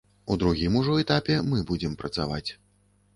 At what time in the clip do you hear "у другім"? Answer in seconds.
0.35-0.77